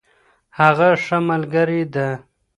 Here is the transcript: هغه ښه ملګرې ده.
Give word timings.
هغه 0.59 0.89
ښه 1.03 1.17
ملګرې 1.29 1.81
ده. 1.93 2.07